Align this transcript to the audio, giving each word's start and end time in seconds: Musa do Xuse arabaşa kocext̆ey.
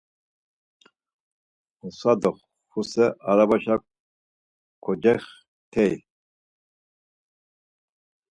Musa 1.81 2.11
do 2.21 2.31
Xuse 2.69 3.05
arabaşa 3.29 3.75
kocext̆ey. 4.83 5.93